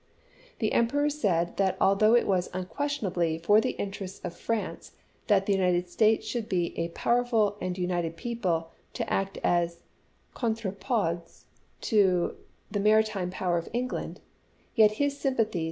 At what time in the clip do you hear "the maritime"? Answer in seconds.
12.83-13.29